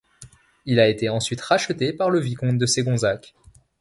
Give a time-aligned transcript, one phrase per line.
[0.65, 3.35] Il a été ensuite racheté par le vicomte de Segonzac.